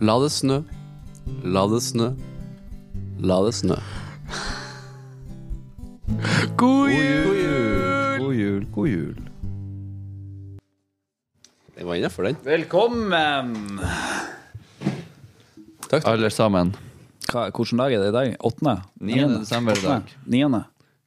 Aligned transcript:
La 0.00 0.14
det 0.22 0.30
snø. 0.30 0.60
La 1.42 1.64
det 1.66 1.80
snø. 1.82 2.12
La 3.18 3.38
det 3.42 3.54
snø. 3.58 3.78
God 6.56 6.58
God 6.58 6.90
jul! 6.92 8.18
God 8.22 8.34
jul, 8.34 8.62
god 8.74 8.88
jul. 8.88 9.16
Jeg 11.78 11.86
var 11.86 11.98
innafor, 11.98 12.28
den. 12.28 12.38
Velkommen! 12.46 13.52
Takk. 15.88 16.06
Alle 16.06 16.30
sammen. 16.30 16.74
Hva, 17.28 17.48
hvilken 17.50 17.82
dag 17.82 17.94
er 17.94 18.02
det 18.04 18.10
i 18.12 18.16
dag? 18.16 18.34
Åttende? 18.46 18.76
9. 19.02 19.20
desember 19.40 19.78
i 19.78 19.82
dag. 19.82 20.12
Niende? 20.30 20.62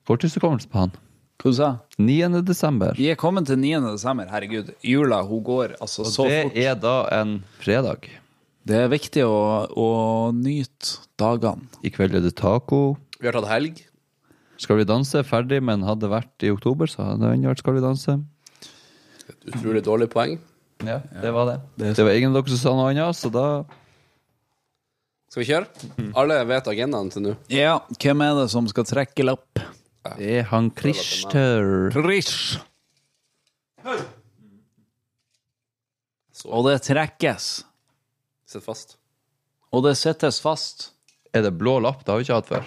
Korttidshukommelse 0.08 0.68
på 0.72 0.84
han. 0.84 0.96
Hva 1.42 1.52
du 1.52 1.58
sa 1.58 1.70
9. 1.96 2.42
desember. 2.46 2.96
Vi 3.00 3.08
er 3.14 3.20
kommet 3.20 3.48
til 3.48 3.60
9. 3.62 3.86
desember. 3.88 4.28
Herregud, 4.32 4.74
jula 4.84 5.22
hun 5.26 5.44
går 5.48 5.78
altså 5.80 6.04
så 6.06 6.28
det 6.28 6.42
fort. 6.50 6.60
er 6.60 6.76
da 6.84 6.96
en 7.22 7.38
fredag. 7.64 8.12
Det 8.68 8.78
er 8.78 8.92
viktig 8.92 9.24
å, 9.26 9.38
å 9.74 9.88
nyte 10.38 11.00
dagene. 11.18 11.66
I 11.82 11.90
kveld 11.94 12.20
er 12.20 12.22
det 12.26 12.36
taco. 12.38 12.98
Vi 13.18 13.26
har 13.26 13.34
tatt 13.38 13.50
helg. 13.50 13.82
Skal 14.62 14.78
vi 14.78 14.86
danse? 14.86 15.24
Ferdig, 15.26 15.58
men 15.66 15.82
hadde 15.88 16.06
det 16.06 16.12
vært 16.12 16.46
i 16.46 16.52
oktober, 16.54 16.90
så 16.90 17.08
hadde 17.08 17.32
den 17.34 17.48
vært 17.50 17.64
Skal 17.64 17.78
vi 17.80 17.82
danse. 17.82 18.20
Et 19.32 19.48
Utrolig 19.50 19.82
dårlig 19.88 20.10
poeng. 20.14 20.38
Ja, 20.86 21.00
det 21.22 21.32
var 21.34 21.48
det. 21.50 21.58
Det 21.98 22.06
var 22.06 22.18
ingen 22.18 22.34
av 22.34 22.42
dere 22.42 22.54
som 22.54 22.62
sa 22.62 22.74
noe 22.78 22.90
annet, 22.90 23.18
så 23.18 23.30
da 23.34 23.46
Skal 25.32 25.44
vi 25.44 25.48
kjøre? 25.50 25.90
Alle 26.18 26.38
vet 26.50 26.70
agendaen 26.70 27.10
til 27.14 27.26
nå. 27.26 27.36
Ja, 27.54 27.80
hvem 28.02 28.24
er 28.26 28.38
det 28.42 28.48
som 28.54 28.70
skal 28.70 28.86
trekke 28.90 29.26
lapp? 29.26 29.62
Det 30.18 30.32
er 30.42 30.48
han 30.50 30.70
Christer. 30.78 31.90
Krish. 31.94 32.58
Så 36.34 36.50
Og 36.50 36.66
det 36.70 36.82
trekkes. 36.86 37.52
Sitt 38.54 38.66
fast. 38.66 38.98
Og 39.72 39.84
det 39.86 39.96
settes 40.00 40.42
fast. 40.44 40.90
Er 41.34 41.46
det 41.46 41.54
blå 41.60 41.78
lapp? 41.84 42.02
Det 42.06 42.12
har 42.12 42.20
vi 42.20 42.26
ikke 42.28 42.40
hatt 42.42 42.50
før. 42.52 42.66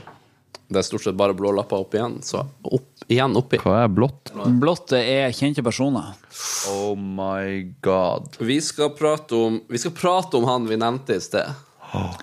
Det 0.64 0.80
er 0.80 0.86
stort 0.86 1.04
sett 1.04 1.16
bare 1.20 1.34
blå 1.36 1.50
lapper 1.52 1.82
opp 1.84 1.92
igjen, 1.94 2.14
så 2.24 2.40
opp 2.64 3.04
igjen 3.12 3.34
oppi. 3.36 3.58
Hva 3.60 3.82
er 3.82 3.90
blått? 3.92 4.30
Blått 4.62 4.94
er 4.96 5.28
kjente 5.36 5.60
personer. 5.62 6.14
Oh 6.72 6.94
my 6.96 7.60
god. 7.84 8.38
Vi 8.40 8.56
skal 8.64 8.94
prate 8.96 9.36
om 9.36 9.58
Vi 9.68 9.78
skal 9.82 9.92
prate 9.94 10.40
om 10.40 10.46
han 10.48 10.64
vi 10.70 10.78
nevnte 10.80 11.18
i 11.18 11.20
sted. 11.20 11.52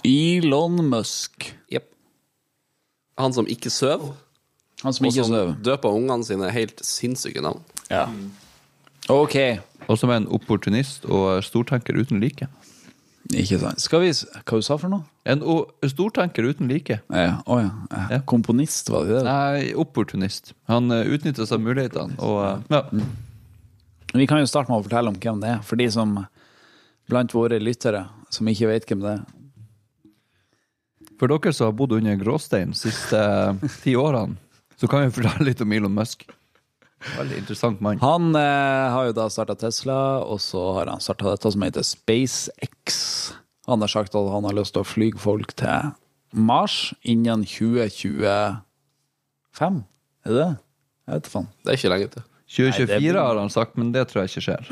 Elon 0.04 0.82
Musk. 0.90 1.52
Jepp. 1.72 1.86
Han 3.22 3.34
som 3.38 3.46
ikke 3.48 3.70
søv, 3.70 4.10
Han 4.82 4.94
som 4.98 5.06
og 5.06 5.12
ikke 5.14 5.24
som 5.28 5.36
sover. 5.36 5.54
døper 5.62 5.94
ungene 5.94 6.26
sine 6.26 6.50
helt 6.52 6.82
sinnssyke 6.84 7.44
navn. 7.46 7.62
Ja. 7.94 8.08
OK. 9.14 9.38
Og 9.88 9.98
som 10.02 10.10
er 10.10 10.24
en 10.24 10.28
opportunist 10.34 11.06
og 11.06 11.44
stortenker 11.46 11.94
uten 12.02 12.20
like. 12.24 12.48
Ikke 13.30 13.60
sant. 13.62 13.80
Skal 13.80 14.02
vi 14.04 14.12
Hva 14.12 14.58
du 14.58 14.66
sa 14.66 14.78
for 14.82 14.92
noe? 14.92 15.06
En 15.30 15.44
o 15.46 15.58
stortenker 15.86 16.48
uten 16.50 16.72
like. 16.72 16.98
Ja, 17.06 17.38
å 17.46 17.60
ja. 17.62 17.72
ja. 17.92 18.06
Ja. 18.16 18.22
Komponist, 18.28 18.90
var 18.92 19.06
det 19.08 19.20
det? 19.20 19.26
Nei, 19.28 19.74
opportunist. 19.78 20.56
Han 20.72 20.92
uh, 20.92 21.04
utnytter 21.06 21.46
seg 21.46 21.60
av 21.60 21.68
mulighetene. 21.68 22.18
Og 22.18 22.40
uh, 22.42 22.74
ja. 22.74 22.82
Vi 24.12 24.28
kan 24.28 24.42
jo 24.42 24.50
starte 24.50 24.74
med 24.74 24.82
å 24.82 24.88
fortelle 24.88 25.14
om 25.14 25.20
hvem 25.22 25.44
det 25.44 25.54
er, 25.54 25.62
for 25.64 25.80
de 25.80 25.88
som 25.94 26.18
blant 27.12 27.36
våre 27.36 27.62
lyttere 27.62 28.06
som 28.32 28.50
ikke 28.50 28.72
vet 28.72 28.90
hvem 28.90 29.06
det 29.06 29.16
er. 29.20 29.24
For 31.22 31.30
dere 31.30 31.54
som 31.54 31.70
har 31.70 31.78
bodd 31.78 31.94
under 32.00 32.18
gråstein 32.18 32.74
de 32.74 32.80
siste 32.80 33.18
eh, 33.20 33.74
ti 33.84 33.94
årene, 34.00 34.40
så 34.82 34.90
kan 34.90 35.06
vi 35.06 35.14
fortelle 35.14 35.52
litt 35.52 35.62
om 35.62 35.76
Elon 35.76 35.94
Musk. 35.94 36.26
Veldig 37.18 37.38
interessant 37.42 37.80
mann. 37.82 37.98
Han 38.04 38.36
eh, 38.38 38.92
har 38.94 39.08
jo 39.10 39.14
da 39.18 39.26
starta 39.34 39.56
Tesla, 39.58 39.98
og 40.22 40.38
så 40.44 40.62
har 40.78 40.86
han 40.92 41.02
starta 41.02 41.32
dette 41.34 41.50
som 41.54 41.64
heter 41.66 41.84
SpaceX. 41.86 43.00
Han 43.70 43.82
har 43.84 43.90
sagt 43.92 44.16
at 44.18 44.30
han 44.34 44.46
har 44.48 44.56
lyst 44.58 44.74
til 44.76 44.84
å 44.84 44.88
fly 44.88 45.10
folk 45.22 45.50
til 45.60 45.92
Mars 46.38 46.94
innen 47.02 47.42
2025. 47.48 49.82
Er 50.26 50.30
det 50.30 50.38
det? 50.38 50.52
Jeg 51.10 51.14
vet 51.18 51.28
faen. 51.34 51.48
Det 51.66 51.70
er 51.74 51.78
ikke 51.80 51.94
lenge 51.96 52.10
til. 52.14 52.24
2024 52.52 52.88
Nei, 52.92 53.12
det- 53.12 53.22
har 53.26 53.38
han 53.40 53.50
sagt, 53.54 53.74
men 53.78 53.88
det 53.96 54.04
tror 54.10 54.20
jeg 54.24 54.30
ikke 54.34 54.48
skjer. 54.50 54.64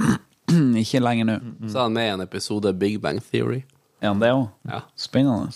Ikke 0.82 0.98
lenger 0.98 1.26
nå. 1.30 1.34
Så 1.70 1.78
er 1.78 1.84
han 1.86 1.94
med 1.94 2.08
i 2.08 2.14
en 2.16 2.24
episode 2.24 2.72
Big 2.82 2.96
Bang 3.02 3.20
Theory. 3.22 3.60
Er 4.02 4.08
han 4.10 4.22
det 4.24 4.32
òg? 4.34 4.48
Ja. 4.66 4.80
Spennende. 4.98 5.54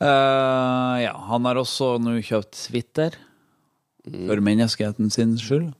Uh, 0.00 0.96
ja, 1.04 1.12
han 1.28 1.44
har 1.44 1.60
også 1.60 1.98
nå 2.00 2.14
kjøpt 2.24 2.56
Twitter. 2.56 3.12
For 4.04 4.42
menneskeheten 4.44 5.10
sin 5.12 5.36
skyld. 5.40 5.72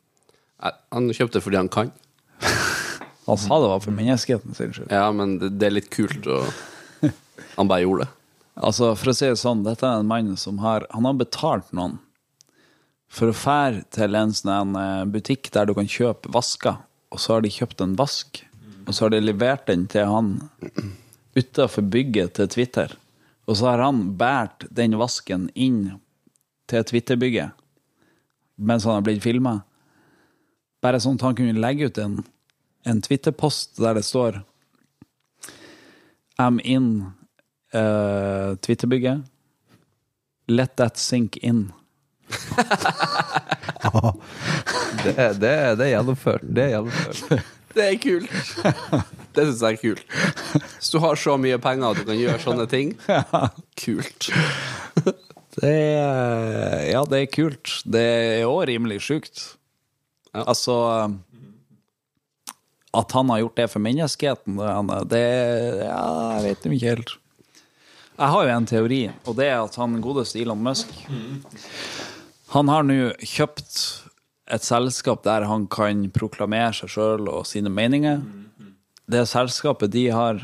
Han 0.95 1.11
kjøpte 1.13 1.43
fordi 1.45 1.61
han 1.61 1.69
kan. 1.73 1.93
Han 3.27 3.41
sa 3.41 3.57
det 3.61 3.69
var 3.71 3.81
for 3.81 3.97
menneskeheten 3.97 4.57
sin 4.57 4.73
skyld. 4.77 4.91
Ja, 4.93 5.09
men 5.17 5.39
det, 5.41 5.55
det 5.61 5.69
er 5.69 5.77
litt 5.79 5.91
kult, 5.93 6.27
og 6.29 7.11
han 7.57 7.71
bare 7.71 7.85
gjorde 7.85 8.05
det. 8.05 8.11
Altså, 8.55 8.91
for 8.99 9.11
å 9.11 9.15
si 9.17 9.31
det 9.31 9.39
sånn, 9.41 9.63
dette 9.65 9.87
er 9.89 10.03
en 10.03 10.11
mann 10.11 10.35
som 10.39 10.61
har 10.63 10.85
Han 10.93 11.09
har 11.09 11.17
betalt 11.19 11.73
noen 11.75 11.97
for 13.15 13.31
å 13.31 13.37
fære 13.37 13.85
til 13.95 14.17
en 14.19 14.33
sånn 14.35 14.75
eh, 14.79 15.05
butikk 15.07 15.49
der 15.55 15.69
du 15.69 15.75
kan 15.77 15.89
kjøpe 15.89 16.33
vasker, 16.35 16.81
og 17.15 17.23
så 17.23 17.37
har 17.37 17.45
de 17.45 17.53
kjøpt 17.55 17.85
en 17.85 17.95
vask, 17.99 18.41
og 18.85 18.91
så 18.91 19.07
har 19.07 19.15
de 19.15 19.21
levert 19.23 19.69
den 19.71 19.87
til 19.91 20.09
han 20.11 20.33
utafor 21.39 21.87
bygget 21.95 22.35
til 22.39 22.51
Twitter. 22.51 22.97
Og 23.47 23.61
så 23.61 23.71
har 23.71 23.85
han 23.85 24.17
båret 24.19 24.67
den 24.75 24.97
vasken 24.99 25.47
inn 25.55 26.01
til 26.71 26.87
Twitter-bygget 26.91 27.55
mens 28.57 28.85
han 28.85 28.99
har 28.99 29.05
blitt 29.07 29.23
filma. 29.25 29.61
Bare 30.85 31.01
sånn 31.01 31.19
at 31.19 31.27
han 31.27 31.37
kunne 31.39 31.59
legge 31.59 31.89
ut 31.89 32.01
en, 32.03 32.19
en 32.85 33.01
Twitter-post 33.05 33.79
der 33.81 33.97
det 33.99 34.05
står 34.07 34.43
I'm 36.41 36.59
in 36.61 37.13
uh, 37.75 38.57
Twitter-bygget. 38.61 39.23
Let 40.49 40.77
that 40.77 40.99
sink 40.99 41.37
in. 41.37 41.73
Det, 45.05 45.13
det, 45.13 45.77
det 45.77 45.85
er 45.85 45.91
gjennomført. 45.91 46.45
Det 46.49 46.63
er 46.63 46.71
gjennomført. 46.75 47.43
Det 47.75 47.85
er 47.85 47.97
kult. 48.01 48.31
Det 49.35 49.45
syns 49.49 49.63
jeg 49.67 49.77
er 49.77 49.81
kult. 49.83 50.05
Hvis 50.79 50.93
du 50.95 50.99
har 51.03 51.19
så 51.19 51.35
mye 51.41 51.59
penger 51.59 51.91
at 51.91 52.01
du 52.01 52.07
kan 52.09 52.19
gjøre 52.19 52.39
sånne 52.41 52.67
ting, 52.71 52.95
kult. 53.85 54.31
Det 55.55 55.71
er, 55.71 56.81
ja, 56.91 57.03
det 57.07 57.21
er 57.21 57.31
kult. 57.31 57.77
Det 57.87 58.03
er 58.03 58.49
òg 58.49 58.65
rimelig 58.73 59.01
sjukt. 59.07 59.43
Ja. 60.35 60.43
Altså 60.51 60.77
At 62.95 63.13
han 63.15 63.31
har 63.31 63.43
gjort 63.43 63.59
det 63.59 63.69
for 63.71 63.83
menneskeheten, 63.83 64.59
det, 65.11 65.27
Ja, 65.85 66.07
jeg 66.39 66.43
vet 66.49 66.67
ikke 66.71 66.95
helt. 66.95 67.15
Jeg 68.15 68.31
har 68.31 68.47
jo 68.47 68.55
en 68.55 68.67
teori, 68.71 69.03
og 69.27 69.37
det 69.39 69.49
er 69.51 69.59
at 69.59 69.75
han 69.75 69.99
godeste 70.03 70.39
Elon 70.39 70.61
Musk 70.63 70.91
Han 72.55 72.71
har 72.71 72.85
nå 72.87 73.11
kjøpt 73.19 73.73
et 74.55 74.63
selskap 74.63 75.25
der 75.25 75.47
han 75.49 75.65
kan 75.67 76.05
proklamere 76.15 76.71
seg 76.77 76.93
sjøl 76.95 77.31
og 77.33 77.47
sine 77.49 77.73
meninger. 77.73 78.21
Det 79.11 79.25
selskapet 79.29 79.91
de 79.91 80.05
har 80.15 80.43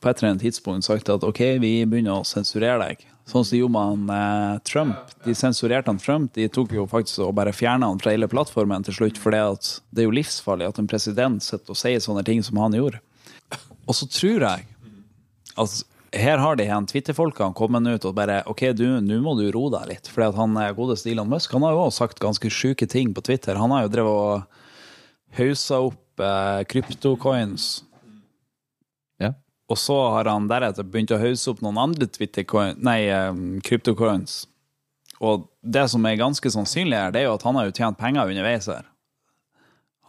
på 0.00 0.08
et 0.08 0.20
eller 0.20 0.32
annet 0.32 0.44
tidspunkt 0.46 0.86
sagt 0.86 1.10
at 1.12 1.24
ok, 1.26 1.40
vi 1.60 1.72
begynner 1.84 2.20
å 2.20 2.26
sensurere 2.26 2.80
deg. 2.80 3.04
Sånn 3.28 3.44
som 3.44 3.54
de 3.54 3.60
gjorde 3.60 3.74
med 3.74 3.90
han 3.90 4.14
eh, 4.16 4.62
Trump. 4.66 5.12
De 5.26 5.34
sensurerte 5.36 5.92
han 5.92 6.00
Trump. 6.00 6.32
De 6.34 6.48
tok 6.50 6.72
jo 6.74 6.86
faktisk 6.90 7.22
og 7.26 7.36
bare 7.38 7.52
fjerna 7.54 7.90
han 7.92 8.00
fra 8.00 8.14
hele 8.14 8.30
plattformen 8.30 8.86
til 8.86 8.96
slutt, 8.96 9.20
for 9.20 9.36
det 9.36 9.42
er 10.02 10.08
jo 10.08 10.16
livsfarlig 10.16 10.70
at 10.70 10.80
en 10.80 10.88
president 10.90 11.44
sitter 11.44 11.74
og 11.74 11.78
sier 11.78 12.02
sånne 12.02 12.24
ting 12.26 12.42
som 12.46 12.58
han 12.62 12.74
gjorde. 12.74 13.02
Og 13.86 13.96
så 13.96 14.08
tror 14.10 14.46
jeg 14.48 14.66
at 15.60 15.80
her 16.16 16.40
har 16.42 16.56
de 16.58 16.66
en 16.66 16.86
Twitter-folkene 16.90 17.54
kommet 17.54 17.86
ut 17.86 18.08
og 18.08 18.16
bare 18.16 18.40
OK, 18.50 18.64
du, 18.74 18.86
nå 19.04 19.20
må 19.22 19.36
du 19.38 19.44
roe 19.54 19.70
deg 19.76 19.92
litt. 19.92 20.10
For 20.10 20.26
han 20.34 20.56
er 20.58 20.74
godeste 20.74 21.12
Elon 21.12 21.30
Musk 21.30 21.52
han 21.54 21.66
har 21.66 21.76
jo 21.76 21.84
også 21.86 22.04
sagt 22.06 22.22
ganske 22.22 22.50
sjuke 22.50 22.88
ting 22.90 23.12
på 23.14 23.22
Twitter. 23.26 23.60
Han 23.60 23.70
har 23.74 23.86
jo 23.86 23.92
drevet 23.94 24.24
og 24.24 25.38
haussa 25.38 25.78
opp 25.86 26.24
eh, 26.24 26.62
kryptocoins. 26.70 27.68
Og 29.70 29.78
så 29.78 29.96
har 30.16 30.26
han 30.26 30.48
deretter 30.50 30.86
begynt 30.86 31.12
å 31.14 31.20
hause 31.20 31.52
opp 31.52 31.60
noen 31.62 31.78
andre 31.78 32.08
nei, 32.82 32.98
kryptocoins. 33.62 34.44
Og 35.20 35.46
det 35.62 35.84
som 35.92 36.06
er 36.08 36.18
ganske 36.18 36.50
sannsynlig 36.50 36.96
her, 36.96 37.12
det 37.14 37.22
er 37.22 37.28
jo 37.28 37.36
at 37.36 37.44
han 37.46 37.58
har 37.58 37.68
jo 37.68 37.76
tjent 37.76 37.98
penger 38.00 38.32
underveis 38.32 38.66
her. 38.72 38.88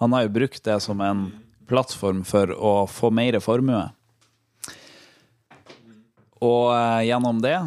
Han 0.02 0.16
har 0.16 0.26
jo 0.26 0.34
brukt 0.34 0.64
det 0.66 0.80
som 0.82 1.02
en 1.06 1.28
plattform 1.70 2.24
for 2.26 2.50
å 2.56 2.74
få 2.90 3.12
mer 3.14 3.38
formue. 3.44 3.84
Og 6.42 6.72
eh, 6.74 7.06
gjennom 7.12 7.44
det 7.44 7.60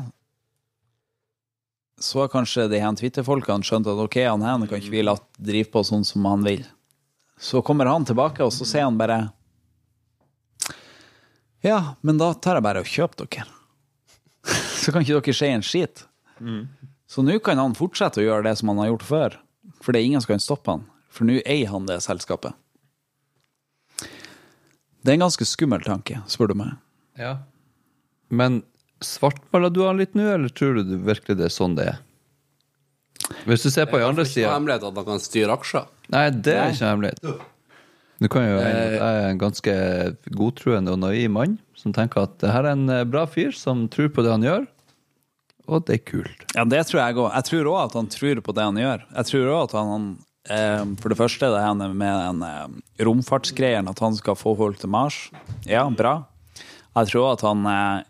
så 2.04 2.24
har 2.24 2.32
kanskje 2.32 2.66
de 2.68 2.80
her 2.82 2.96
Twitter-folkene 2.98 3.64
skjønt 3.64 3.86
at 3.88 4.00
ok, 4.02 4.18
han 4.26 4.42
her 4.44 4.66
kan 4.66 4.80
ikke 4.80 4.92
vi 4.92 5.04
la 5.04 5.14
drive 5.38 5.70
på 5.72 5.84
sånn 5.86 6.04
som 6.04 6.26
han 6.26 6.42
vil. 6.44 6.64
Så 7.40 7.62
kommer 7.64 7.88
han 7.88 8.04
tilbake, 8.04 8.44
og 8.44 8.52
så 8.52 8.66
sier 8.68 8.84
han 8.84 8.98
bare 8.98 9.28
Ja, 11.64 11.96
men 12.04 12.18
da 12.20 12.34
tar 12.36 12.58
jeg 12.58 12.66
bare 12.66 12.82
og 12.84 12.90
kjøper 12.90 13.24
dere. 13.24 13.46
så 14.82 14.92
kan 14.92 15.04
ikke 15.04 15.20
dere 15.20 15.36
si 15.38 15.48
en 15.48 15.64
skit. 15.64 16.04
Så 17.08 17.22
nå 17.24 17.38
kan 17.44 17.60
han 17.60 17.76
fortsette 17.78 18.20
å 18.20 18.26
gjøre 18.26 18.48
det 18.48 18.58
som 18.60 18.72
han 18.72 18.82
har 18.82 18.90
gjort 18.92 19.08
før. 19.08 19.38
For 19.80 19.94
det 19.94 20.02
er 20.02 20.10
ingen 20.10 20.24
som 20.24 20.34
kan 20.34 20.44
stoppe 20.44 20.74
han. 20.74 20.84
For 21.14 21.28
nå 21.28 21.38
eier 21.46 21.70
han 21.72 21.88
det 21.88 22.00
selskapet. 22.04 22.52
Det 25.04 25.12
er 25.12 25.18
en 25.18 25.26
ganske 25.26 25.46
skummel 25.46 25.84
tanke, 25.84 26.20
spør 26.32 26.52
du 26.52 26.56
meg. 26.58 26.76
Ja. 27.20 27.36
Men 28.32 28.62
svartmaler 29.04 29.72
du 29.72 29.82
han 29.84 30.00
litt 30.00 30.16
nå, 30.16 30.24
eller 30.36 30.52
tror 30.52 30.80
du 30.80 30.96
virkelig 31.04 31.36
det 31.38 31.48
er 31.50 31.52
sånn 31.54 31.76
det 31.78 31.90
er? 31.92 31.98
Hvis 33.48 33.64
du 33.64 33.70
ser 33.70 33.86
på 33.88 33.96
den 33.96 34.08
andre 34.10 34.24
sida 34.28 34.34
Det 34.34 34.44
er 34.44 34.44
Ikke 34.44 34.48
noe 34.48 34.56
hemmelighet 34.58 34.86
at 34.88 34.98
han 35.00 35.06
kan 35.08 35.22
styre 35.22 35.56
aksjer. 35.56 35.90
Nei, 36.12 36.24
det 36.44 36.56
er 36.60 36.72
ikke 36.74 36.90
hemmelighet. 36.90 37.44
Du 38.22 38.28
kan 38.30 38.46
jo 38.46 38.58
Jeg 38.62 38.98
er 39.00 39.30
en 39.32 39.40
ganske 39.40 39.74
godtruende 40.36 40.94
og 40.94 41.00
naiv 41.02 41.30
mann 41.34 41.58
som 41.78 41.92
tenker 41.92 42.24
at 42.24 42.36
det 42.40 42.52
her 42.52 42.64
er 42.64 42.76
en 42.76 42.88
eh, 42.92 43.04
bra 43.08 43.26
fyr 43.28 43.52
som 43.56 43.84
tror 43.92 44.08
på 44.14 44.24
det 44.24 44.32
han 44.32 44.46
gjør, 44.46 44.62
og 45.68 45.84
det 45.88 45.98
er 45.98 46.04
kult. 46.06 46.44
Ja, 46.56 46.64
det 46.68 46.82
tror 46.88 47.00
jeg 47.00 47.18
òg. 47.18 47.28
Jeg 47.32 47.48
tror 47.48 47.70
òg 47.72 47.80
at 47.82 47.96
han 47.98 48.08
tror 48.12 48.40
på 48.44 48.54
det 48.56 48.64
han 48.68 48.80
gjør. 48.80 49.04
Jeg 49.16 49.30
tror 49.30 49.50
også 49.50 49.64
at 49.64 49.74
han 49.80 50.06
eh, 50.48 50.84
For 51.00 51.12
det 51.12 51.18
første 51.20 51.50
det 51.52 51.62
her 51.64 51.76
med 51.92 52.14
den 52.20 52.42
eh, 52.48 53.04
romfartsgreien, 53.08 53.88
at 53.88 54.02
han 54.04 54.16
skal 54.16 54.38
få 54.38 54.54
folk 54.60 54.80
til 54.80 54.92
Mars. 54.92 55.18
Ja, 55.68 55.86
bra. 55.88 56.18
Jeg 56.94 57.12
tror 57.12 57.32
at 57.34 57.46
han 57.46 57.64
eh, 57.68 58.02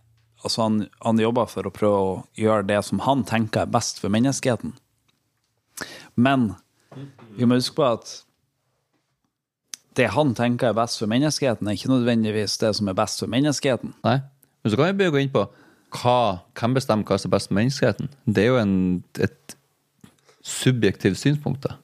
Altså, 0.44 0.66
han, 0.66 0.82
han 1.00 1.16
jobber 1.16 1.46
for 1.48 1.64
å 1.64 1.70
prøve 1.72 2.00
å 2.04 2.16
gjøre 2.36 2.66
det 2.68 2.82
som 2.84 2.98
han 3.06 3.22
tenker 3.24 3.62
er 3.62 3.70
best 3.72 3.96
for 4.02 4.12
menneskeheten. 4.12 4.74
Men 6.20 6.50
vi 7.38 7.48
må 7.48 7.56
huske 7.56 7.78
på 7.78 7.86
at 7.88 8.10
det 9.98 10.08
han 10.14 10.32
tenker 10.34 10.70
er 10.72 10.76
best 10.78 10.98
for 10.98 11.10
menneskeheten, 11.10 11.68
er 11.70 11.76
ikke 11.78 11.92
nødvendigvis 11.92 12.56
det 12.62 12.72
som 12.78 12.88
er 12.90 12.96
best 12.98 13.20
for 13.22 13.30
menneskeheten. 13.30 13.94
Nei. 14.06 14.18
Men 14.64 14.72
så 14.72 14.78
kan 14.80 14.88
vi 14.90 14.96
begynne 14.98 15.12
å 15.12 15.16
gå 15.18 15.22
inn 15.22 15.34
på 15.34 15.44
hva, 15.94 16.16
hvem 16.58 16.74
bestemmer 16.74 17.06
hva 17.06 17.18
som 17.20 17.30
er 17.30 17.36
best 17.36 17.50
for 17.50 17.58
menneskeheten. 17.60 18.08
Det 18.26 18.42
er 18.44 18.50
jo 18.50 18.58
en, 18.62 18.76
et 19.22 19.56
subjektivt 20.44 21.20
synspunkt. 21.20 21.62
da. 21.68 21.76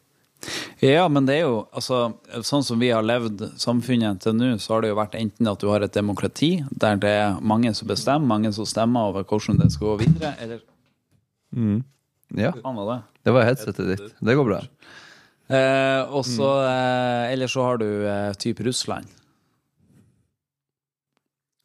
Ja, 0.80 1.04
men 1.12 1.26
det 1.28 1.34
er 1.36 1.42
jo 1.44 1.56
altså, 1.76 2.14
Sånn 2.48 2.62
som 2.64 2.80
vi 2.80 2.88
har 2.88 3.04
levd 3.04 3.42
samfunnet 3.60 4.22
til 4.24 4.32
nå, 4.38 4.54
så 4.56 4.72
har 4.78 4.82
det 4.86 4.88
jo 4.94 4.96
vært 4.96 5.18
enten 5.18 5.50
at 5.50 5.60
du 5.60 5.68
har 5.68 5.84
et 5.84 5.92
demokrati 5.92 6.62
der 6.72 6.96
det 6.96 7.10
er 7.26 7.36
mange 7.44 7.74
som 7.76 7.90
bestemmer, 7.90 8.24
mange 8.32 8.52
som 8.56 8.64
stemmer 8.68 9.10
over 9.12 9.26
hvordan 9.28 9.60
det 9.60 9.68
skal 9.74 9.92
gå 9.92 9.98
videre, 10.06 10.32
eller 10.40 10.62
Ja, 12.40 12.52
var 12.62 12.88
det? 12.94 12.98
det 13.26 13.34
var 13.34 13.44
headsetet 13.44 13.88
ditt. 13.90 14.14
Det 14.22 14.36
går 14.38 14.46
bra. 14.48 14.60
Eh, 15.50 16.02
og 16.14 16.22
så 16.28 16.48
eh, 16.62 17.32
Eller 17.32 17.50
så 17.50 17.64
har 17.66 17.80
du 17.82 17.88
eh, 18.06 18.32
type 18.38 18.62
Russland. 18.62 19.06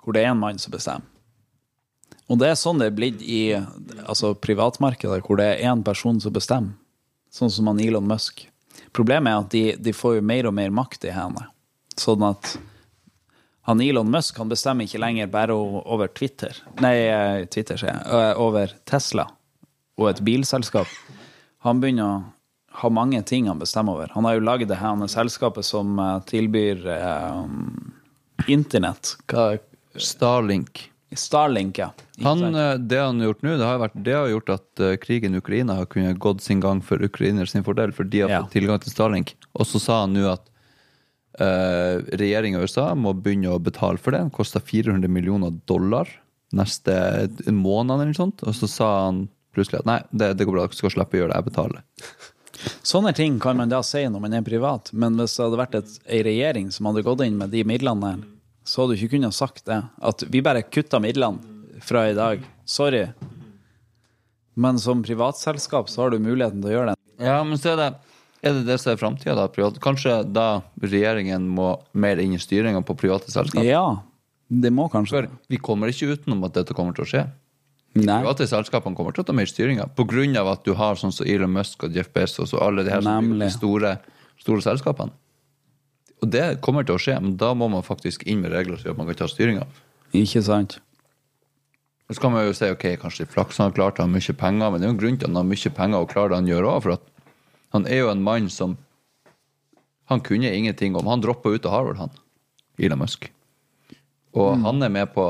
Hvor 0.04 0.14
det 0.16 0.24
er 0.26 0.32
en 0.34 0.42
mann 0.42 0.60
som 0.62 0.74
bestemmer. 0.74 1.06
Og 2.26 2.40
det 2.42 2.48
er 2.50 2.58
sånn 2.58 2.80
det 2.82 2.88
er 2.90 2.96
blitt 2.98 3.20
i 3.22 3.54
altså, 3.54 4.32
privatmarkedet, 4.34 5.20
hvor 5.28 5.38
det 5.38 5.46
er 5.52 5.68
én 5.70 5.84
person 5.86 6.18
som 6.22 6.34
bestemmer. 6.34 6.74
Sånn 7.34 7.52
som 7.54 7.68
han 7.70 7.82
Elon 7.84 8.08
Musk. 8.10 8.48
Problemet 8.96 9.30
er 9.30 9.44
at 9.44 9.52
de, 9.54 9.64
de 9.86 9.94
får 9.94 10.18
jo 10.18 10.24
mer 10.26 10.48
og 10.50 10.56
mer 10.58 10.72
makt 10.74 11.06
i 11.06 11.14
hendene. 11.14 11.52
Sånn 12.00 12.24
at 12.26 12.56
han 13.70 13.82
Elon 13.82 14.10
Musk 14.14 14.38
han 14.42 14.50
bestemmer 14.50 14.88
ikke 14.88 15.02
lenger 15.04 15.30
bare 15.34 15.54
over 15.58 16.10
Twitter. 16.18 16.58
Nei, 16.82 16.96
eh, 17.10 17.46
Twitter, 17.52 17.78
sier 17.82 17.92
jeg. 17.94 18.06
eh, 18.10 18.34
Over 18.42 18.74
Tesla 18.90 19.28
og 19.98 20.10
et 20.10 20.24
bilselskap. 20.26 20.90
Han 21.66 21.82
begynner 21.84 22.06
å 22.10 22.24
ha 22.81 22.89
mange 22.92 23.22
ting 23.27 23.48
han 23.50 23.60
bestemmer 23.62 23.95
over. 23.98 24.12
Han 24.16 24.25
har 24.27 24.38
jo 24.38 24.44
laget 24.45 24.69
det 24.72 24.80
her 24.81 25.07
selskapet 25.12 25.66
som 25.68 26.00
eh, 26.00 26.18
tilbyr 26.30 26.83
eh, 26.95 27.45
internett. 28.51 29.16
Hva, 29.31 29.56
Starlink. 29.95 30.89
Starlink, 31.16 31.77
ja. 31.80 31.92
Han, 32.24 32.42
eh, 32.56 32.74
det 32.77 33.00
han 33.00 33.19
har 33.22 33.30
gjort 33.30 33.45
nå, 33.45 33.54
det 33.60 33.68
har, 33.69 33.80
vært, 33.80 33.95
det 34.04 34.16
har 34.18 34.27
gjort 34.31 34.51
at 34.57 34.83
eh, 34.83 34.95
krigen 35.00 35.36
i 35.38 35.39
Ukraina 35.39 35.77
har 35.80 35.88
kunnet 35.92 36.19
gått 36.19 36.44
sin 36.44 36.60
gang 36.63 36.81
for 36.83 37.00
ukrainers 37.06 37.54
sin 37.56 37.63
fordel, 37.63 37.94
for 37.95 38.04
de 38.04 38.25
har 38.25 38.33
Ja. 38.33 38.42
fått 38.44 38.57
tilgang 38.57 38.81
til 38.83 38.92
Starlink. 38.92 39.36
Og 39.56 39.68
så 39.69 39.80
sa 39.80 40.01
han 40.04 40.13
nå 40.18 40.25
at 40.33 40.44
uh, 41.39 42.01
regjeringa 42.16 42.60
i 42.60 42.68
USA 42.68 42.89
må 42.95 43.13
begynne 43.16 43.54
å 43.54 43.60
betale 43.62 44.00
for 44.01 44.16
det. 44.16 44.24
Det 44.27 44.36
koster 44.36 44.63
400 44.63 45.07
millioner 45.12 45.56
dollar 45.68 46.10
neste 46.56 46.94
måned 47.51 47.95
eller 47.95 48.12
noe 48.12 48.18
sånt. 48.18 48.44
Og 48.48 48.56
så 48.56 48.68
sa 48.72 48.92
han 49.06 49.25
plutselig 49.56 49.81
at 49.83 49.88
nei, 49.89 50.00
det, 50.12 50.33
det 50.39 50.48
går 50.48 50.57
bra, 50.57 50.68
dere 50.68 50.75
skal 50.80 50.92
slippe 50.92 51.16
å 51.18 51.22
gjøre 51.24 51.31
det, 51.31 51.39
jeg 51.39 51.50
betaler. 51.51 51.83
Sånne 52.86 53.14
ting 53.18 53.40
kan 53.42 53.58
man 53.60 53.72
da 53.72 53.82
si 53.86 54.04
når 54.10 54.24
man 54.24 54.38
er 54.38 54.46
privat, 54.46 54.92
men 54.94 55.18
hvis 55.20 55.38
det 55.38 55.46
hadde 55.46 55.62
vært 55.62 55.78
et, 55.82 55.98
ei 56.08 56.22
regjering 56.26 56.72
som 56.74 56.90
hadde 56.90 57.06
gått 57.06 57.24
inn 57.26 57.38
med 57.40 57.54
de 57.54 57.64
midlene 57.68 58.12
der, 58.12 58.26
så 58.66 58.84
hadde 58.84 58.96
du 58.96 59.02
ikke 59.04 59.18
kunnet 59.18 59.38
sagt 59.38 59.66
det. 59.70 59.82
At 60.02 60.26
vi 60.32 60.44
bare 60.46 60.66
kutta 60.66 61.02
midlene 61.04 61.82
fra 61.86 62.08
i 62.10 62.16
dag. 62.18 62.44
Sorry. 62.66 63.06
Men 64.56 64.80
som 64.80 65.04
privatselskap 65.06 65.90
så 65.92 66.06
har 66.06 66.16
du 66.16 66.20
muligheten 66.24 66.64
til 66.64 66.72
å 66.72 66.76
gjøre 66.76 66.94
det. 66.94 67.00
Ja, 67.26 67.40
men 67.46 67.60
så 67.62 67.76
er 67.76 67.82
det 67.82 67.92
er 68.46 68.54
det 68.54 68.68
det 68.68 68.78
som 68.78 68.92
er 68.92 69.00
framtida, 69.02 69.34
da? 69.34 69.70
Kanskje 69.82 70.20
da 70.30 70.62
regjeringen 70.84 71.48
må 71.50 71.72
mer 71.98 72.20
inn 72.22 72.36
i 72.36 72.42
styringa 72.42 72.84
på 72.86 72.94
private 73.00 73.32
selskap? 73.34 73.66
Ja, 73.66 74.04
det 74.48 74.70
må 74.70 74.86
kanskje 74.94 75.16
For 75.16 75.30
vi 75.50 75.58
kommer 75.58 75.90
ikke 75.90 76.12
utenom 76.14 76.46
at 76.46 76.54
dette 76.60 76.76
kommer 76.78 76.94
til 76.94 77.08
å 77.08 77.10
skje. 77.10 77.24
Nei. 77.96 78.18
private 78.20 78.44
selskapene 78.52 78.98
kommer 78.98 79.16
til 79.16 79.24
å 79.24 79.28
ta 79.30 79.34
mer 79.36 79.48
styringa 79.48 79.88
pga. 79.96 80.52
at 80.52 80.66
du 80.66 80.74
har 80.76 80.96
sånn 81.00 81.14
som 81.16 81.26
Elon 81.26 81.54
Musk 81.54 81.84
og 81.84 81.96
Jeff 81.96 82.12
Bezos 82.12 82.54
og 82.54 82.62
alle 82.62 82.84
de 82.84 82.92
her 82.92 83.02
de 83.02 83.50
store, 83.50 84.00
store 84.38 84.62
selskapene. 84.62 85.12
Og 86.22 86.30
det 86.32 86.60
kommer 86.62 86.84
til 86.84 86.96
å 86.96 87.00
skje, 87.00 87.20
men 87.22 87.38
da 87.38 87.54
må 87.54 87.70
man 87.72 87.84
faktisk 87.84 88.24
inn 88.28 88.42
med 88.42 88.52
regler 88.52 88.78
så 88.78 88.96
man 88.98 89.08
kan 89.08 89.16
ta 89.16 89.28
styringa. 89.28 89.66
Ikke 90.12 90.44
sant? 90.44 90.80
Så 92.12 92.22
kan 92.22 92.32
man 92.32 92.46
jo 92.46 92.54
si 92.54 92.68
ok, 92.70 92.86
kanskje 93.02 93.26
flaks 93.26 93.58
han 93.58 93.72
har 93.72 93.78
klart 93.78 94.00
å 94.00 94.06
ha 94.06 94.12
mye 94.12 94.34
penger, 94.38 94.72
men 94.72 94.82
det 94.82 94.86
er 94.86 94.92
jo 94.92 94.96
en 94.96 95.02
grunn 95.02 95.18
til 95.18 95.26
at 95.26 95.32
han 95.32 95.40
har 95.40 95.48
mye 95.50 95.72
penger 95.80 96.04
og 96.04 96.12
klarer 96.12 96.34
det 96.34 96.42
han 96.42 96.50
gjør 96.52 96.68
òg. 96.70 96.82
For 96.84 96.98
at 96.98 97.08
han 97.74 97.88
er 97.90 98.04
jo 98.04 98.12
en 98.12 98.26
mann 98.26 98.50
som 98.50 98.78
Han 100.06 100.22
kunne 100.22 100.46
ingenting 100.54 100.94
om 100.96 101.08
Han 101.10 101.22
droppa 101.22 101.50
ut 101.50 101.66
av 101.66 101.72
Harvard, 101.72 101.98
han. 101.98 102.12
Elon 102.78 103.00
Musk. 103.00 103.26
Og 104.38 104.60
han 104.62 104.84
er 104.84 104.92
med 104.94 105.10
på 105.16 105.24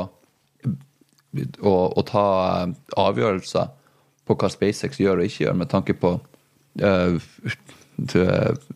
å, 1.59 1.73
å 1.91 2.05
ta 2.07 2.25
eh, 2.63 2.73
avgjørelser 3.01 3.71
på 4.25 4.37
hva 4.39 4.49
SpaceX 4.49 4.99
gjør 5.01 5.21
og 5.21 5.29
ikke 5.29 5.45
gjør, 5.45 5.57
med 5.59 5.69
tanke 5.69 5.93
på 6.01 6.15
uh, 6.81 7.27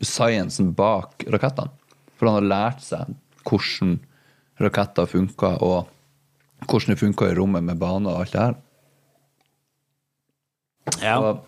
sciencen 0.06 0.70
bak 0.78 1.24
rakettene. 1.26 1.72
For 2.14 2.28
han 2.28 2.38
har 2.38 2.50
lært 2.52 2.84
seg 2.84 3.14
hvordan 3.48 3.96
raketter 4.60 5.08
funker, 5.10 5.56
og 5.64 6.68
hvordan 6.68 6.94
det 6.94 7.00
funker 7.00 7.32
i 7.32 7.38
rommet 7.38 7.66
med 7.66 7.80
bane 7.80 8.12
og 8.12 8.22
alt 8.22 8.34
det 8.36 8.44
her. 8.44 8.58
Ja. 11.00 11.16
Og 11.18 11.46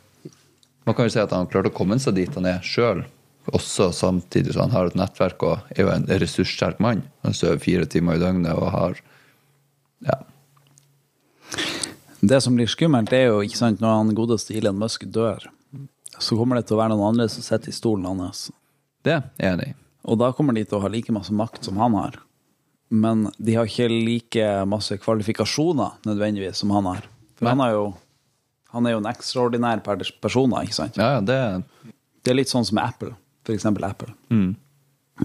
man 0.86 0.96
kan 0.96 1.06
jo 1.06 1.14
si 1.14 1.22
at 1.22 1.34
han 1.34 1.46
klarte 1.50 1.70
å 1.70 1.76
komme 1.76 2.00
seg 2.02 2.16
dit 2.18 2.38
han 2.38 2.48
er 2.48 2.64
sjøl, 2.66 3.04
også 3.52 3.90
samtidig 3.94 4.54
som 4.54 4.66
han 4.66 4.74
har 4.74 4.90
et 4.90 4.98
nettverk 4.98 5.44
og 5.46 5.72
er 5.76 5.84
jo 5.84 5.92
en 5.92 6.08
ressurssterk 6.10 6.82
mann. 6.82 7.04
Han 7.26 7.36
sover 7.36 7.62
fire 7.62 7.86
timer 7.90 8.18
i 8.18 8.22
døgnet 8.22 8.58
og 8.58 8.70
har 8.74 9.00
Ja. 10.02 10.16
Det 12.22 12.38
som 12.40 12.54
blir 12.54 12.70
skummelt, 12.70 13.12
er 13.12 13.32
jo 13.32 13.40
ikke 13.42 13.58
sant, 13.58 13.80
når 13.82 13.96
han 13.98 14.14
godeste 14.14 14.54
Elon 14.54 14.78
Musk 14.78 15.08
dør, 15.10 15.42
så 16.22 16.36
kommer 16.38 16.58
det 16.58 16.68
til 16.68 16.76
å 16.76 16.82
være 16.82 16.94
noen 16.94 17.08
andre 17.10 17.26
som 17.32 17.42
sitter 17.42 17.72
i 17.72 17.74
stolen 17.74 18.06
hans. 18.06 18.46
Det 19.02 19.16
er 19.16 19.24
jeg 19.42 19.56
enig 19.56 19.72
i. 19.72 19.78
Og 20.06 20.18
da 20.18 20.28
kommer 20.34 20.54
de 20.54 20.62
til 20.66 20.78
å 20.78 20.82
ha 20.82 20.90
like 20.90 21.14
masse 21.14 21.34
makt 21.34 21.66
som 21.66 21.78
han 21.82 21.96
har. 21.98 22.20
Men 22.92 23.26
de 23.38 23.56
har 23.56 23.66
ikke 23.66 23.88
like 23.90 24.48
masse 24.68 24.98
kvalifikasjoner 25.02 26.02
nødvendigvis 26.06 26.62
som 26.62 26.74
han 26.74 26.88
har. 26.90 27.06
For 27.38 27.50
han, 27.50 27.62
jo, 27.72 27.84
han 28.74 28.86
er 28.86 28.94
jo 28.94 29.02
en 29.02 29.10
ekstraordinær 29.10 29.82
person, 29.82 30.54
ikke 30.60 30.78
sant? 30.78 30.98
Ja, 31.00 31.16
ja, 31.16 31.22
det 31.26 31.92
Det 32.22 32.30
er 32.30 32.38
litt 32.38 32.52
sånn 32.52 32.66
som 32.68 32.78
Apple, 32.78 33.16
for 33.42 33.54
eksempel 33.56 33.86
Apple. 33.88 34.12
Mm. 34.30 34.54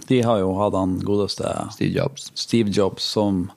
De 0.10 0.22
har 0.26 0.40
jo 0.42 0.54
hatt 0.58 0.74
han 0.78 0.98
godeste 1.06 1.52
Steve 1.76 1.94
Jobs. 1.94 2.32
Steve 2.34 2.74
Jobs, 2.74 3.04
som 3.04 3.48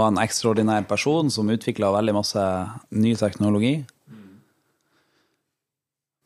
var 0.00 0.10
en 0.10 0.20
ekstraordinær 0.22 0.86
person 0.88 1.30
som 1.32 1.50
utvikla 1.52 1.92
veldig 1.94 2.16
masse 2.16 2.44
ny 2.90 3.14
teknologi. 3.20 3.74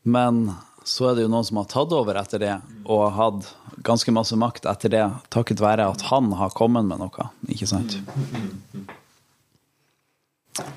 Men 0.04 0.46
så 0.84 1.10
er 1.10 1.16
det 1.16 1.24
jo 1.24 1.32
noen 1.32 1.46
som 1.48 1.58
har 1.62 1.70
tatt 1.72 1.92
over 1.96 2.18
etter 2.20 2.42
det, 2.42 2.56
og 2.84 3.06
har 3.06 3.14
hatt 3.18 3.48
ganske 3.84 4.12
masse 4.14 4.36
makt 4.38 4.68
etter 4.68 4.92
det, 4.92 5.04
takket 5.32 5.62
være 5.64 5.88
at 5.94 6.04
han 6.10 6.28
har 6.36 6.52
kommet 6.56 6.86
med 6.88 7.00
noe, 7.00 7.30
ikke 7.48 7.68
sant? 7.68 7.96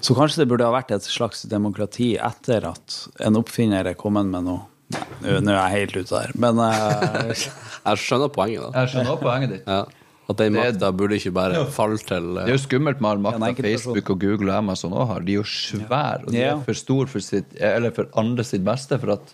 Så 0.01 0.15
kanskje 0.17 0.41
det 0.41 0.47
burde 0.49 0.65
ha 0.65 0.73
vært 0.73 0.95
et 0.95 1.05
slags 1.05 1.43
demokrati 1.51 2.15
etter 2.17 2.65
at 2.71 2.97
en 3.27 3.37
oppfinner 3.37 3.85
er 3.85 3.99
kommet 3.99 4.31
med 4.31 4.47
noe 4.47 4.65
nå 4.87 5.51
er 5.51 5.57
jeg 5.57 5.73
helt 5.73 5.95
ute 5.97 6.13
der, 6.13 6.33
men 6.39 6.59
uh... 6.63 7.31
Jeg 7.87 7.99
skjønner 8.03 8.31
poenget, 8.31 8.63
da. 8.63 8.83
Jeg 8.83 8.91
skjønner 8.93 9.19
poenget 9.19 9.51
ditt. 9.53 9.67
Ja. 9.67 10.06
At 10.29 10.37
den 10.37 10.53
Det- 10.53 10.59
makta 10.75 10.91
burde 10.91 11.15
ikke 11.15 11.31
bare 11.33 11.65
falle 11.71 11.97
til 11.97 12.33
Det 12.35 12.43
eh, 12.43 12.49
er 12.49 12.57
jo 12.57 12.63
skummelt 12.67 12.99
med 12.99 13.09
all 13.11 13.19
makta. 13.19 13.55
Facebook 13.63 14.09
og 14.09 14.19
Google 14.19 14.51
og 14.51 14.57
Amazon 14.57 14.91
også 14.91 15.07
har. 15.13 15.19
De 15.21 15.31
er 15.31 15.37
jo 15.37 15.43
svære, 15.43 16.25
og 16.25 16.31
de 16.31 16.41
er 16.43 16.59
for 16.65 16.73
store 16.73 17.07
for, 17.07 17.19
sitt, 17.19 17.45
eller 17.59 17.91
for 17.91 18.09
andre 18.17 18.43
sitt 18.43 18.63
beste. 18.65 18.99
For 18.99 19.13
at 19.13 19.33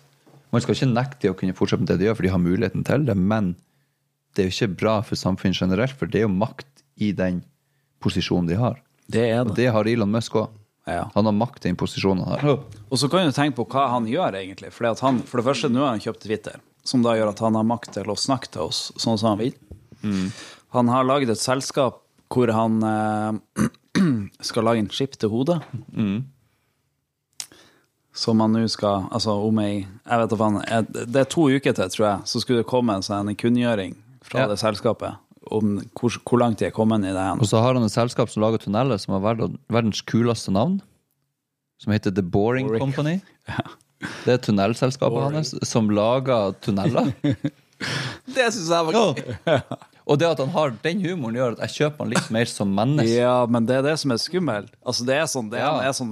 man 0.51 0.61
skal 0.61 0.75
ikke 0.75 0.93
nekte 0.93 1.19
de 1.21 1.29
å 1.29 1.35
kunne 1.35 1.53
fortsette 1.57 1.79
med 1.79 1.87
det 1.87 1.99
de 1.99 2.05
gjør, 2.05 2.15
for 2.15 2.23
de 2.23 2.29
har 2.29 2.37
muligheten 2.39 2.85
til 2.85 3.05
det. 3.05 3.17
Men 3.17 3.55
det 4.35 4.45
er 4.45 4.49
jo 4.49 4.53
ikke 4.67 4.77
bra 4.77 5.01
for 5.01 5.15
samfunnet 5.15 5.57
generelt, 5.57 5.93
for 5.97 6.05
det 6.05 6.21
er 6.21 6.27
jo 6.27 6.33
makt 6.33 6.83
i 7.01 7.11
den 7.11 7.43
posisjonen 7.99 8.47
de 8.47 8.55
har. 8.55 8.77
det 9.09 9.29
er 9.31 9.43
det. 9.43 9.49
Og 9.51 9.55
det. 9.55 9.55
det 9.55 9.71
har 9.73 9.83
Elon 9.87 10.11
Musk 10.11 10.31
òg. 10.33 10.49
Ja. 10.85 11.09
Han 11.15 11.25
har 11.25 11.31
makt 11.33 11.65
i 11.65 11.69
den 11.69 11.75
posisjonen 11.75 12.23
han 12.27 12.39
har. 12.39 12.59
Og 12.91 12.97
så 12.99 13.09
kan 13.09 13.25
du 13.25 13.31
tenke 13.31 13.55
på 13.55 13.65
hva 13.67 13.89
han 13.89 14.05
gjør, 14.05 14.35
egentlig. 14.35 14.71
Fordi 14.71 14.91
at 14.91 14.99
han, 14.99 15.19
for 15.23 15.37
det 15.41 15.45
første, 15.47 15.69
nå 15.71 15.79
har 15.79 15.95
han 15.95 15.99
kjøpt 15.99 16.19
Twitter, 16.21 16.59
som 16.83 17.01
da 17.01 17.15
gjør 17.15 17.29
at 17.29 17.39
han 17.39 17.55
har 17.55 17.63
makt 17.63 17.93
til 17.93 18.03
å 18.03 18.15
snakke 18.19 18.51
til 18.51 18.61
oss 18.67 18.91
sånn 18.97 19.17
som 19.17 19.29
han 19.29 19.39
vil. 19.39 19.53
Han 20.73 20.89
har 20.89 21.05
laget 21.05 21.29
et 21.33 21.41
selskap 21.41 21.99
hvor 22.33 22.49
han 22.49 22.79
eh, 22.81 23.67
skal 24.49 24.65
lage 24.65 24.81
en 24.81 24.89
chip 24.89 25.17
til 25.21 25.29
hodet. 25.29 25.59
Som 28.13 28.41
han 28.43 28.53
nå 28.53 28.63
skal 28.69 29.07
Altså 29.13 29.33
om 29.41 29.59
ei 29.61 29.83
Jeg 30.05 30.19
vet 30.21 30.33
da 30.33 30.81
Det 31.09 31.21
er 31.23 31.29
to 31.29 31.47
uker 31.49 31.73
til, 31.73 31.89
tror 31.93 32.05
jeg, 32.07 32.19
så 32.29 32.41
skulle 32.41 32.61
det 32.61 32.69
komme 32.69 32.93
en 32.97 33.05
sånn 33.05 33.31
kunngjøring 33.37 33.95
fra 34.23 34.43
Ja. 34.43 34.47
det 34.47 34.59
selskapet 34.61 35.17
om 35.51 35.81
hvor, 35.99 36.13
hvor 36.23 36.39
langt 36.39 36.61
de 36.61 36.65
er 36.69 36.71
kommet 36.71 37.03
i 37.03 37.11
det. 37.11 37.23
Og 37.41 37.45
så 37.49 37.59
har 37.59 37.75
han 37.75 37.83
et 37.83 37.91
selskap 37.91 38.29
som 38.31 38.41
lager 38.45 38.61
tunneler 38.63 38.97
som 38.97 39.17
har 39.17 39.35
verdens 39.67 39.99
kuleste 40.07 40.53
navn. 40.55 40.77
Som 41.83 41.91
heter 41.91 42.13
The 42.15 42.23
Boring, 42.23 42.69
Boring. 42.69 42.79
Company. 42.79 43.17
Det 44.23 44.33
er 44.33 44.39
tunnelselskapet 44.39 45.33
hans 45.35 45.51
som 45.67 45.89
lager 45.91 46.55
tunneler. 46.63 47.11
Det 48.35 48.47
syns 48.55 48.69
jeg 48.71 48.87
var 48.87 48.93
gøy. 48.95 49.59
Og 50.05 50.17
det 50.19 50.27
at 50.27 50.39
han 50.43 50.49
har 50.51 50.73
den 50.83 50.99
humoren, 51.05 51.35
gjør 51.39 51.51
at 51.55 51.61
jeg 51.67 51.75
kjøper 51.77 52.03
han 52.03 52.09
litt 52.11 52.29
mer 52.35 52.45
som 52.51 52.73
menneske. 52.75 53.13
Ja, 53.21 53.45
men 53.47 53.65
det 53.69 53.75
er 53.79 53.85
det 53.85 53.93
som 54.01 54.11
er 54.11 54.19
skummelt. 54.19 54.73
Altså, 54.83 55.05
det 55.07 55.15
er 55.15 55.27
sånn, 55.31 55.49
det 55.53 55.59
er, 55.61 55.67
Ja. 55.69 55.79
er 55.87 55.93
sånn 55.95 56.11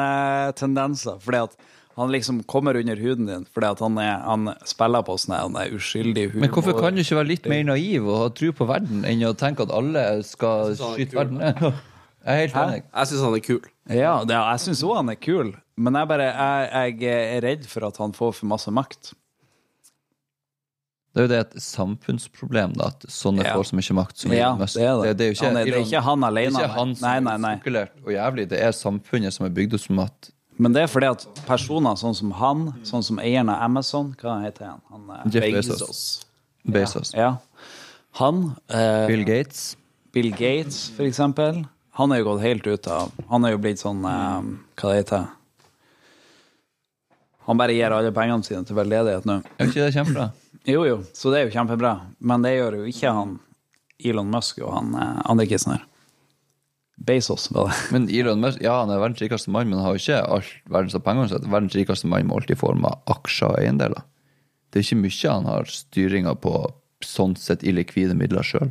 supervillain-tendenser. 0.00 1.20
Fordi 1.22 1.42
at 1.44 1.54
han 1.98 2.10
liksom 2.14 2.42
kommer 2.48 2.74
under 2.78 2.96
huden 2.96 3.26
din 3.28 3.44
fordi 3.52 3.66
at 3.74 3.80
han, 3.84 3.98
er, 4.00 4.18
han 4.24 4.54
spiller 4.68 5.02
på 5.04 5.16
sånn 5.20 5.34
han 5.36 5.56
er 5.60 5.72
uskyldig 5.76 6.30
humor. 6.32 6.40
Men 6.46 6.52
hvorfor 6.54 6.78
kan 6.80 6.94
du 6.96 7.02
ikke 7.02 7.18
være 7.18 7.30
litt 7.32 7.46
mer 7.50 7.64
naiv 7.68 8.06
og 8.08 8.18
ha 8.22 8.28
tro 8.40 8.52
på 8.56 8.66
verden 8.70 9.04
enn 9.08 9.24
å 9.28 9.34
tenke 9.38 9.66
at 9.66 9.74
alle 9.74 10.04
skal 10.26 10.74
skyte 10.78 11.18
verden 11.18 11.38
ned? 11.42 11.54
Jeg 12.20 12.30
er 12.36 12.40
helt 12.44 12.56
enig. 12.60 12.82
Jeg 12.84 13.08
syns 13.08 13.22
han 13.24 13.34
er 13.38 13.40
kul. 13.46 13.60
Ja, 13.96 14.10
det, 14.28 14.36
jeg 14.36 14.60
syns 14.60 14.82
òg 14.84 14.96
han 14.98 15.08
er 15.08 15.16
kul, 15.16 15.54
men 15.80 15.96
jeg, 15.96 16.08
bare, 16.10 16.26
jeg, 16.28 16.98
jeg 17.00 17.22
er 17.38 17.40
redd 17.46 17.64
for 17.66 17.86
at 17.88 17.96
han 17.96 18.12
får 18.12 18.34
for 18.36 18.46
masse 18.50 18.68
makt. 18.76 19.14
Det 21.12 21.18
er 21.18 21.24
jo 21.26 21.30
det 21.32 21.38
et 21.40 21.62
samfunnsproblem, 21.62 22.74
da, 22.78 22.86
at 22.92 23.00
sånne 23.10 23.42
Ja. 23.42 23.56
får 23.56 23.64
så 23.72 23.74
mye 23.80 23.94
makt 23.98 24.16
som 24.22 24.30
Ja, 24.32 24.52
det 24.54 24.76
er 24.76 25.02
det. 25.02 25.16
Det, 25.18 25.24
er 25.26 25.30
jo 25.32 25.34
ikke, 25.34 25.46
Han 25.48 25.56
er- 25.56 25.64
det 25.64 25.74
er 25.74 25.84
ikke 25.84 26.02
han 26.06 26.20
alene, 26.24 26.52
Det 26.52 26.62
er 26.62 26.68
ikke 26.68 26.78
han 26.78 26.94
som 26.94 27.08
Nei, 27.08 27.20
nei, 27.20 27.34
er 27.34 27.38
nei. 27.38 27.54
sirkulert 27.56 27.90
og 28.06 28.12
jævlig, 28.14 28.48
det 28.48 28.60
er 28.62 28.70
samfunnet 28.70 29.32
som 29.32 29.46
er 29.46 29.50
bygd 29.50 29.74
opp 29.74 29.80
som 29.80 29.98
at 29.98 30.30
Men 30.58 30.72
det 30.72 30.82
er 30.82 30.86
fordi 30.86 31.10
at 31.10 31.26
personer 31.46 31.96
sånn 31.96 32.14
som 32.14 32.30
han, 32.32 32.74
sånn 32.84 33.02
som 33.02 33.18
eieren 33.18 33.48
av 33.50 33.62
Amazon 33.62 34.14
Hva 34.20 34.40
heter 34.44 34.66
han? 34.66 34.80
han 34.90 35.10
eh, 35.16 35.30
Jeff 35.30 35.52
Bezos. 35.66 35.78
Bezos. 35.80 36.24
Bezos. 36.68 37.12
Ja. 37.14 37.38
Han 38.20 38.54
eh, 38.68 39.06
Bill 39.08 39.24
Gates. 39.24 39.76
Bill 40.12 40.30
Gates, 40.30 40.90
for 40.90 41.02
eksempel. 41.04 41.64
Han 41.94 42.12
er 42.12 42.18
jo 42.18 42.24
gått 42.36 42.42
helt 42.42 42.66
ut 42.66 42.86
av 42.86 43.10
Han 43.28 43.44
er 43.44 43.50
jo 43.50 43.58
blitt 43.58 43.78
sånn 43.82 44.04
eh, 44.04 44.42
Hva 44.76 44.92
det 44.94 45.06
heter 45.06 45.26
Han 47.46 47.56
bare 47.58 47.72
gir 47.74 47.90
alle 47.90 48.12
pengene 48.12 48.44
sine 48.44 48.64
til 48.64 48.76
veldedighet 48.76 49.24
nå. 49.26 49.42
Er 49.58 49.66
ikke 49.66 49.82
det 49.86 49.94
kjempebra? 49.96 50.30
Jo, 50.68 50.82
jo, 50.86 50.98
så 51.16 51.30
det 51.32 51.40
er 51.40 51.46
jo 51.48 51.54
kjempebra. 51.54 51.94
Men 52.18 52.42
det 52.44 52.56
gjør 52.56 52.80
jo 52.80 52.90
ikke 52.90 53.12
han 53.16 53.38
Elon 54.00 54.30
Musk 54.32 54.60
og 54.64 54.74
han 54.74 54.92
eh, 54.96 55.22
andre 55.30 55.46
kisen 55.48 55.74
her. 55.76 55.86
Bezos, 57.00 57.46
var 57.54 57.70
det. 57.70 57.76
Men 57.94 58.08
Elon 58.12 58.42
Musk, 58.42 58.60
ja, 58.60 58.74
han 58.82 58.92
er 58.92 59.00
verdens 59.00 59.22
rikeste 59.24 59.52
mann, 59.52 59.70
men 59.70 59.78
han 59.80 59.86
har 59.88 59.96
jo 59.96 60.02
ikke 60.02 60.20
alt 60.36 60.50
verdens 60.68 60.96
av 60.98 61.04
penger. 61.06 61.30
Så 61.30 61.40
verdens 61.46 61.76
rikeste 61.78 62.10
mann 62.12 62.28
må 62.28 62.36
alltid 62.36 62.58
i 62.58 62.60
form 62.60 62.84
av 62.88 62.98
aksjer 63.14 63.54
og 63.54 63.60
eiendeler. 63.62 64.04
Det 64.70 64.82
er 64.82 64.86
ikke 64.86 65.00
mye 65.00 65.32
han 65.32 65.48
har 65.48 65.70
styringa 65.72 66.34
på 66.44 66.54
sånn 67.04 67.32
sett 67.40 67.64
illikvide 67.66 68.14
midler 68.18 68.44
sjøl. 68.46 68.68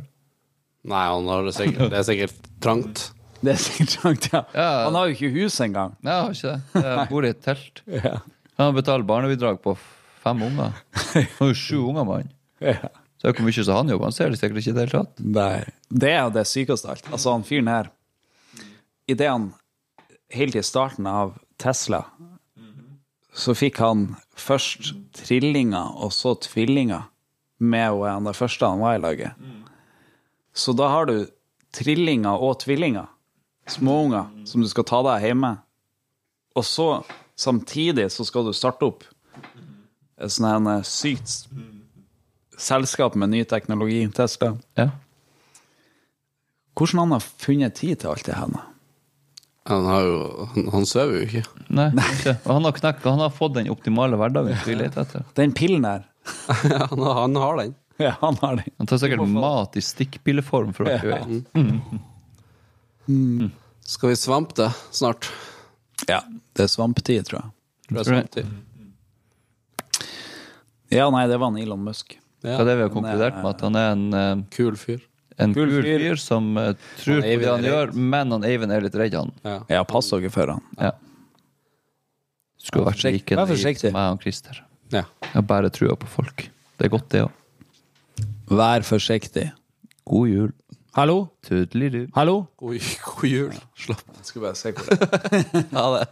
Nei, 0.88 1.02
han 1.10 1.26
har 1.28 1.42
det 1.44 1.56
sikkert, 1.58 1.90
det 1.92 1.98
er 1.98 2.06
sikkert 2.06 2.52
trangt. 2.64 3.08
Det 3.40 3.54
er 3.54 3.56
sikkert 3.56 3.92
trangt, 3.96 4.26
ja. 4.34 4.40
Ja. 4.52 4.64
Han 4.84 4.96
har 4.98 5.06
jo 5.08 5.14
ikke 5.14 5.30
hus 5.32 5.54
engang. 5.64 5.94
Nei, 6.04 6.12
han 6.12 6.26
har 6.26 6.34
ikke 6.36 6.50
det. 6.52 6.80
Jeg 6.84 7.04
bor 7.08 7.24
i 7.24 7.30
et 7.32 7.38
telt. 7.40 7.80
Ja. 8.04 8.18
Han 8.60 8.74
betaler 8.76 9.06
barnebidrag 9.08 9.62
på 9.64 9.72
fem 10.24 10.42
unger. 10.46 10.76
Han 11.12 11.30
har 11.38 11.52
jo 11.52 11.58
sju 11.58 11.78
unger, 11.82 12.06
mann. 12.08 12.32
Ja. 12.62 12.92
Så 13.20 13.34
hvor 13.34 13.44
mye 13.44 13.64
som 13.64 13.76
han 13.76 13.90
jobber, 13.92 14.08
han 14.08 14.14
ser 14.16 14.30
det 14.32 14.38
sikkert 14.40 14.62
ikke 14.62 14.70
i 14.70 14.74
det 14.76 14.84
hele 14.86 15.02
tatt. 15.02 15.18
Nei. 15.20 15.56
Det 15.92 16.08
er 16.08 16.22
jo 16.22 16.30
det 16.32 16.46
sykeste 16.48 16.88
alt. 16.88 17.08
Altså, 17.12 17.34
han 17.34 17.44
fyren 17.44 17.68
her 17.68 17.90
Idet 19.10 19.26
han 19.28 19.50
helt 20.32 20.56
i 20.56 20.62
starten 20.64 21.08
av 21.10 21.34
Tesla 21.60 22.04
så 23.36 23.54
fikk 23.54 23.80
han 23.82 24.04
først 24.38 24.92
trillinger 25.16 25.96
og 26.02 26.12
så 26.14 26.34
tvillinger 26.42 27.08
med 27.60 28.00
er 28.00 28.14
han 28.14 28.26
det 28.26 28.36
første 28.38 28.66
han 28.66 28.82
var 28.82 28.96
i 28.96 29.02
laget. 29.02 29.48
Så 30.56 30.74
da 30.76 30.88
har 30.90 31.06
du 31.10 31.28
trillinger 31.76 32.40
og 32.42 32.58
tvillinger, 32.64 33.06
småunger, 33.70 34.30
som 34.48 34.64
du 34.64 34.68
skal 34.70 34.86
ta 34.88 35.02
deg 35.06 35.28
hjemme. 35.28 35.52
Og 36.58 36.66
så 36.66 36.88
samtidig 37.38 38.08
så 38.10 38.26
skal 38.26 38.48
du 38.48 38.56
starte 38.56 38.88
opp 38.88 39.04
et 40.20 40.32
sånt 40.34 40.48
her 40.50 40.78
eh, 40.78 40.82
sykt 40.86 41.46
selskap 42.60 43.14
med 43.16 43.30
ny 43.32 43.44
teknologi, 43.48 44.02
Tesla. 44.12 44.52
Ja. 44.76 44.88
Hvordan 46.76 46.98
han 47.06 47.14
har 47.16 47.24
funnet 47.24 47.74
tid 47.80 47.98
til 48.02 48.10
alt 48.12 48.26
det 48.28 48.36
her? 48.36 48.52
Han, 49.70 49.84
har 49.86 50.02
jo, 50.04 50.18
han, 50.54 50.68
han 50.72 50.86
sover 50.88 51.18
jo 51.20 51.26
ikke. 51.28 51.42
Nei, 51.76 51.88
ikke. 52.14 52.34
Og 52.44 52.52
han 52.56 52.64
har 52.68 52.76
knekt, 52.78 53.04
han 53.08 53.20
har 53.22 53.32
fått 53.36 53.54
den 53.58 53.68
optimale 53.72 54.16
hverdagen 54.20 54.56
vi 54.66 54.76
leter 54.80 55.04
etter. 55.06 55.24
Den 55.36 55.52
pillen 55.56 55.84
der. 55.86 56.04
han, 56.90 56.98
har- 57.00 57.20
han 57.22 57.36
har 57.40 57.60
den. 57.62 57.74
Ja, 58.00 58.14
han 58.22 58.36
har 58.40 58.56
den. 58.60 58.70
Han 58.80 58.88
tar 58.88 59.00
sikkert 59.02 59.24
mat 59.28 59.76
i 59.76 59.82
stikkpilleform, 59.84 60.72
for 60.76 60.88
alt 60.88 61.04
vi 61.04 61.10
vet. 61.12 61.28
Skal 63.84 64.08
vi 64.12 64.16
svampe 64.16 64.56
det 64.62 64.70
snart? 64.90 65.28
Ja, 66.08 66.22
det 66.56 66.64
er 66.64 66.70
svamptid, 66.72 67.24
tror 67.28 67.40
jeg. 67.42 67.50
Tror 67.90 67.98
jeg 67.98 68.04
Tror 68.06 68.14
svampetid. 68.14 68.46
Ja, 70.90 71.06
nei, 71.14 71.26
det 71.30 71.38
var 71.38 71.52
en 71.52 71.58
Elon 71.62 71.82
Musk. 71.86 72.16
Ja. 72.42 72.56
Er 72.58 72.64
det 72.66 72.76
vi 72.78 72.82
har 72.86 72.90
konkludert 72.94 73.36
med? 73.42 73.46
At 73.54 73.60
han 73.66 73.76
er 73.76 73.90
en, 73.92 74.04
eh, 74.14 74.36
Kul 74.54 74.76
fyr. 74.80 75.00
en 75.38 75.52
Kul 75.54 75.68
kul 75.68 75.82
fyr. 75.84 75.98
fyr 76.00 76.16
som 76.20 76.56
eh, 76.58 76.72
tror 77.02 77.20
på 77.20 77.26
Eivind 77.28 77.44
det 77.44 77.50
han 77.52 77.64
gjør, 77.68 77.86
redd. 77.90 77.96
men 78.14 78.30
han 78.32 78.44
Eivind 78.48 78.72
er 78.72 78.80
litt 78.86 78.94
redd, 78.98 79.14
han. 79.14 79.30
Ja. 79.44 79.58
Ja, 79.68 79.82
pass 79.84 80.08
dere 80.10 80.30
for 80.32 80.46
han. 80.56 80.62
Ja. 80.80 80.92
Skulle 82.60 82.84
vært 82.90 82.98
forsiktig. 83.00 83.12
like 83.20 83.36
Vær 83.40 83.46
forsiktig. 83.54 83.90
som 83.90 83.96
meg 83.96 84.14
og 84.16 84.22
Christer. 84.24 84.62
ja. 84.92 85.04
Jeg 85.22 85.32
har 85.36 85.42
bare 85.48 85.70
trua 85.70 85.96
på 85.96 86.06
folk. 86.10 86.48
Det 86.78 86.86
er 86.88 86.92
godt, 86.92 87.08
det 87.12 87.22
òg. 87.26 87.30
Vær 88.50 88.82
forsiktig. 88.84 89.52
God 90.04 90.28
jul. 90.28 90.52
Hallo? 90.96 91.28
Tudelidu. 91.46 92.08
Hallo? 92.16 92.48
God, 92.58 92.80
god 93.06 93.28
jul. 93.30 93.52
Slapp. 93.78 94.02
Jeg 94.16 94.26
Skal 94.26 94.42
bare 94.42 94.56
se 94.58 94.72
hvor 94.72 94.90
det 94.90 95.06
er. 95.06 95.68
Ha 95.76 95.84
det. 95.98 96.08